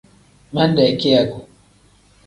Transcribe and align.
Minde 0.53 0.85
kiyaku. 0.99 1.37